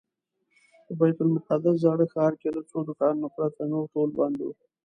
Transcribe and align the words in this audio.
په 0.85 0.91
بیت 0.99 1.17
المقدس 1.23 1.75
زاړه 1.83 2.05
ښار 2.13 2.33
کې 2.41 2.49
له 2.55 2.61
څو 2.69 2.77
دوکانونو 2.87 3.27
پرته 3.35 3.61
نور 3.71 3.85
ټول 3.93 4.09
بند 4.19 4.37
و. 4.41 4.47